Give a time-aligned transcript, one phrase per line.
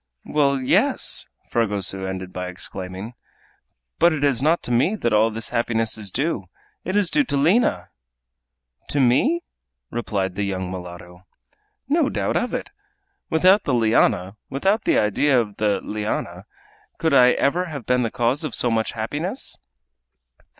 [0.25, 3.13] "Well, yes!" Fragoso ended by exclaiming;
[3.99, 6.45] "but it is not to me that all this happiness is due,
[6.83, 7.89] it is due to Lina!"
[8.89, 9.43] "To me?"
[9.91, 11.27] replied the young mulatto.
[11.87, 12.71] "No doubt of it.
[13.29, 16.47] Without the liana, without the idea of the liana,
[16.97, 19.59] could I ever have been the cause of so much happiness?"